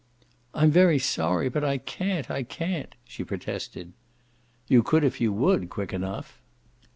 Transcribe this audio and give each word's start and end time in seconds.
"I'm 0.55 0.71
very 0.71 0.97
sorry, 0.97 1.47
but 1.47 1.63
I 1.63 1.77
can't, 1.77 2.31
I 2.31 2.41
can't!" 2.41 2.95
she 3.05 3.23
protested. 3.23 3.93
"You 4.67 4.81
could 4.81 5.03
if 5.03 5.21
you 5.21 5.31
would, 5.31 5.69
quick 5.69 5.93
enough." 5.93 6.41